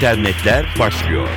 [0.00, 1.28] internetler başlıyor.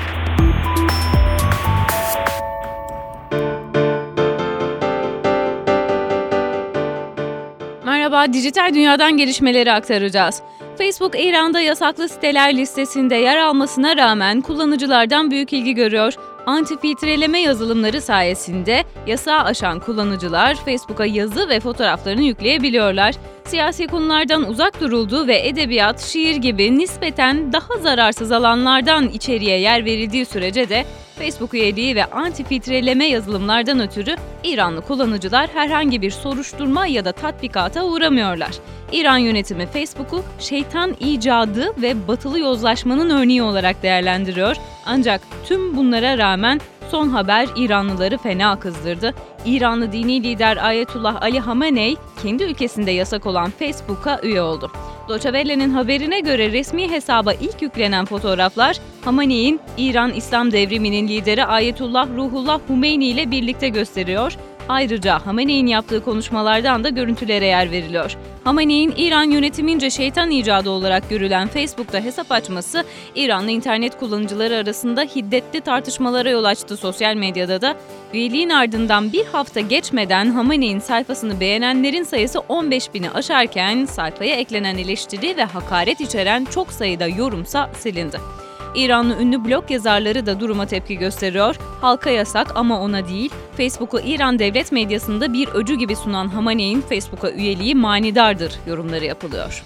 [7.86, 10.41] Merhaba, dijital dünyadan gelişmeleri aktaracağız.
[10.77, 16.13] Facebook, İran'da yasaklı siteler listesinde yer almasına rağmen kullanıcılardan büyük ilgi görüyor.
[16.45, 23.15] Anti-filtreleme yazılımları sayesinde yasağı aşan kullanıcılar Facebook'a yazı ve fotoğraflarını yükleyebiliyorlar.
[23.45, 30.25] Siyasi konulardan uzak durulduğu ve edebiyat, şiir gibi nispeten daha zararsız alanlardan içeriye yer verildiği
[30.25, 30.86] sürece de
[31.19, 38.52] Facebook üyeliği ve anti-filtreleme yazılımlardan ötürü İranlı kullanıcılar herhangi bir soruşturma ya da tatbikata uğramıyorlar.
[38.94, 44.56] İran yönetimi Facebook'u şeytan icadı ve batılı yozlaşmanın örneği olarak değerlendiriyor.
[44.86, 46.60] Ancak tüm bunlara rağmen
[46.92, 49.14] son haber İranlıları fena kızdırdı.
[49.46, 54.72] İranlı dini lider Ayetullah Ali Hamenei kendi ülkesinde yasak olan Facebook'a üye oldu.
[55.10, 62.60] Doçavelle'nin haberine göre resmi hesaba ilk yüklenen fotoğraflar Hamanei'nin İran İslam devriminin lideri Ayetullah Ruhullah
[62.67, 64.38] Humeyni ile birlikte gösteriyor.
[64.69, 68.17] Ayrıca Hamenei'nin yaptığı konuşmalardan da görüntülere yer veriliyor.
[68.44, 72.83] Hamenei'nin İran yönetimince şeytan icadı olarak görülen Facebook'ta hesap açması
[73.16, 77.75] İranlı internet kullanıcıları arasında hiddetli tartışmalara yol açtı sosyal medyada da.
[78.14, 85.38] Üyeliğin ardından bir hafta geçmeden Hamenei'nin sayfasını beğenenlerin sayısı 15 bini aşarken sayfaya eklenen eleştiri
[85.38, 88.42] ve hakaret içeren çok sayıda yorumsa silindi.
[88.76, 91.56] İranlı ünlü blog yazarları da duruma tepki gösteriyor.
[91.82, 93.32] Halka yasak ama ona değil.
[93.58, 99.64] Facebook'u İran devlet medyasında bir öcü gibi sunan Hamaney'in Facebook'a üyeliği manidardır yorumları yapılıyor.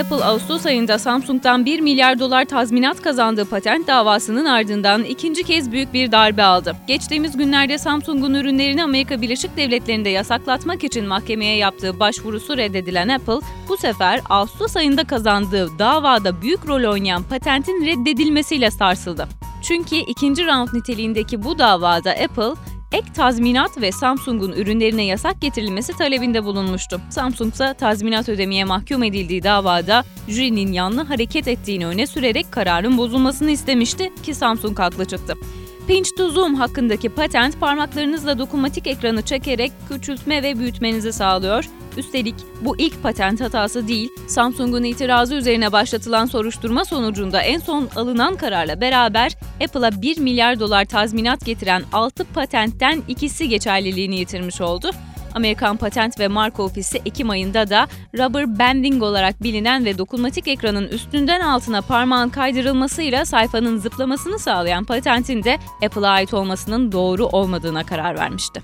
[0.00, 5.92] Apple Ağustos ayında Samsung'dan 1 milyar dolar tazminat kazandığı patent davasının ardından ikinci kez büyük
[5.92, 6.76] bir darbe aldı.
[6.86, 13.76] Geçtiğimiz günlerde Samsung'un ürünlerini Amerika Birleşik Devletleri'nde yasaklatmak için mahkemeye yaptığı başvurusu reddedilen Apple, bu
[13.76, 19.28] sefer Ağustos ayında kazandığı davada büyük rol oynayan patentin reddedilmesiyle sarsıldı.
[19.62, 22.60] Çünkü ikinci round niteliğindeki bu davada Apple,
[22.92, 27.00] ek tazminat ve Samsung'un ürünlerine yasak getirilmesi talebinde bulunmuştu.
[27.10, 33.50] Samsung ise tazminat ödemeye mahkum edildiği davada jürinin yanlı hareket ettiğini öne sürerek kararın bozulmasını
[33.50, 35.34] istemişti ki Samsung haklı çıktı.
[35.88, 41.64] Pinch to Zoom hakkındaki patent parmaklarınızla dokunmatik ekranı çekerek küçültme ve büyütmenizi sağlıyor.
[41.96, 48.36] Üstelik bu ilk patent hatası değil, Samsung'un itirazı üzerine başlatılan soruşturma sonucunda en son alınan
[48.36, 49.32] kararla beraber
[49.64, 54.90] Apple'a 1 milyar dolar tazminat getiren 6 patentten ikisi geçerliliğini yitirmiş oldu.
[55.34, 60.88] Amerikan Patent ve Marka Ofisi Ekim ayında da rubber banding olarak bilinen ve dokunmatik ekranın
[60.88, 68.18] üstünden altına parmağın kaydırılmasıyla sayfanın zıplamasını sağlayan patentin de Apple'a ait olmasının doğru olmadığına karar
[68.18, 68.62] vermişti.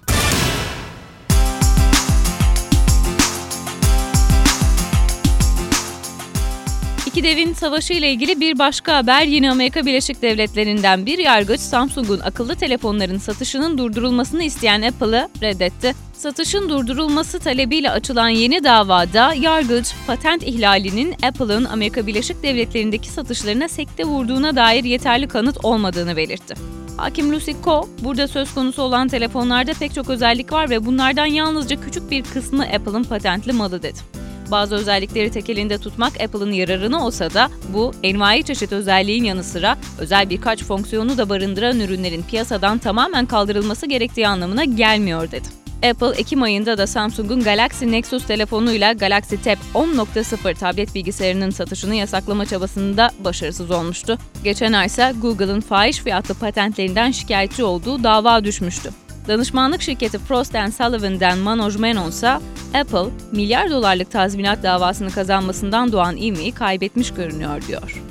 [7.18, 12.20] İki devin savaşı ile ilgili bir başka haber yine Amerika Birleşik Devletleri'nden bir yargıç Samsung'un
[12.20, 15.94] akıllı telefonların satışının durdurulmasını isteyen Apple'ı reddetti.
[16.12, 24.04] Satışın durdurulması talebiyle açılan yeni davada yargıç patent ihlalinin Apple'ın Amerika Birleşik Devletleri'ndeki satışlarına sekte
[24.04, 26.54] vurduğuna dair yeterli kanıt olmadığını belirtti.
[26.96, 31.80] Hakim Lucy Ko, burada söz konusu olan telefonlarda pek çok özellik var ve bunlardan yalnızca
[31.80, 34.17] küçük bir kısmı Apple'ın patentli malı dedi.
[34.50, 39.78] Bazı özellikleri tek elinde tutmak Apple'ın yararına olsa da bu envai çeşit özelliğin yanı sıra
[39.98, 45.48] özel birkaç fonksiyonu da barındıran ürünlerin piyasadan tamamen kaldırılması gerektiği anlamına gelmiyor dedi.
[45.90, 52.46] Apple, Ekim ayında da Samsung'un Galaxy Nexus telefonuyla Galaxy Tab 10.0 tablet bilgisayarının satışını yasaklama
[52.46, 54.18] çabasında başarısız olmuştu.
[54.44, 58.90] Geçen ay ise Google'ın fahiş fiyatlı patentlerinden şikayetçi olduğu dava düşmüştü.
[59.28, 62.28] Danışmanlık şirketi Frost Sullivan'dan Manoj Menon ise
[62.74, 68.02] Apple, milyar dolarlık tazminat davasını kazanmasından doğan ivmeyi kaybetmiş görünüyor diyor.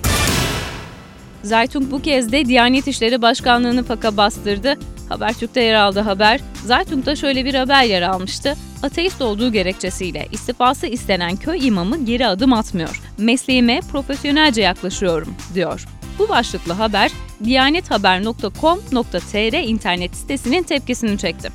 [1.43, 4.75] Zaytung bu kez de Diyanet İşleri Başkanlığı'nı faka bastırdı.
[5.09, 6.41] Habertürk'te yer aldı haber.
[6.65, 8.55] Zaytung'da şöyle bir haber yer almıştı.
[8.83, 13.01] Ateist olduğu gerekçesiyle istifası istenen köy imamı geri adım atmıyor.
[13.17, 15.85] Mesleğime profesyonelce yaklaşıyorum, diyor.
[16.19, 17.11] Bu başlıklı haber
[17.43, 21.49] diyanethaber.com.tr internet sitesinin tepkisini çekti.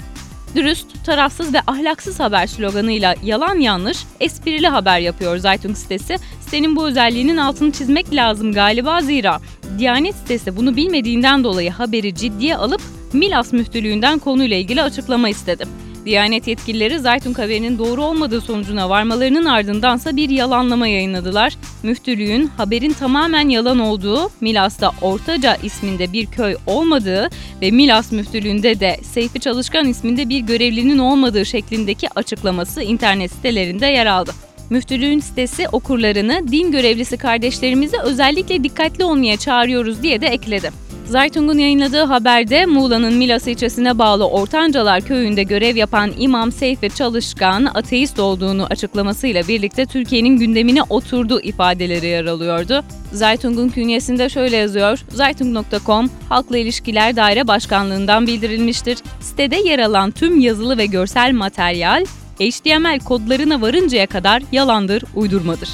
[0.54, 6.16] Dürüst, tarafsız ve ahlaksız haber sloganıyla yalan yanlış, esprili haber yapıyor Zaytung sitesi.
[6.40, 9.40] Sitenin bu özelliğinin altını çizmek lazım galiba zira
[9.78, 12.80] Diyanet sitesi bunu bilmediğinden dolayı haberi ciddiye alıp
[13.12, 15.64] Milas müftülüğünden konuyla ilgili açıklama istedi.
[16.04, 21.56] Diyanet yetkilileri Zaytun haberinin doğru olmadığı sonucuna varmalarının ardındansa bir yalanlama yayınladılar.
[21.82, 27.30] Müftülüğün haberin tamamen yalan olduğu, Milas'ta Ortaca isminde bir köy olmadığı
[27.62, 34.06] ve Milas müftülüğünde de Seyfi Çalışkan isminde bir görevlinin olmadığı şeklindeki açıklaması internet sitelerinde yer
[34.06, 34.32] aldı.
[34.70, 40.70] Müftülüğün sitesi okurlarını din görevlisi kardeşlerimize özellikle dikkatli olmaya çağırıyoruz diye de ekledi.
[41.06, 48.18] Zaytung'un yayınladığı haberde Muğla'nın Milas ilçesine bağlı Ortancalar köyünde görev yapan İmam Seyfi Çalışkan ateist
[48.18, 52.84] olduğunu açıklamasıyla birlikte Türkiye'nin gündemine oturdu ifadeleri yer alıyordu.
[53.12, 54.98] Zaytung'un künyesinde şöyle yazıyor.
[55.08, 58.98] Zaytung.com Halkla İlişkiler Daire Başkanlığından bildirilmiştir.
[59.20, 62.04] Sitede yer alan tüm yazılı ve görsel materyal
[62.40, 65.68] HTML kodlarına varıncaya kadar yalandır, uydurmadır.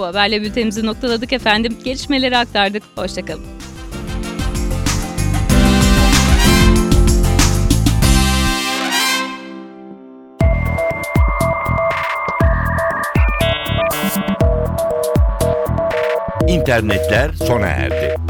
[0.00, 1.76] Bu haberle bültenimizi noktaladık efendim.
[1.84, 2.82] Gelişmeleri aktardık.
[2.96, 3.44] Hoşçakalın.
[16.48, 18.29] İnternetler sona erdi.